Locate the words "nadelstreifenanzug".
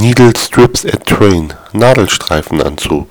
1.72-3.08